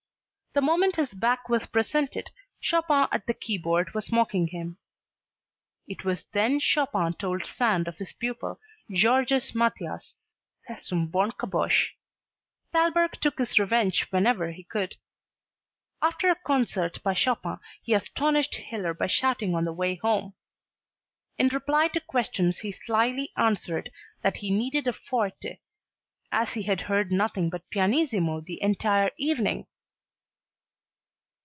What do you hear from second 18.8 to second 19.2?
by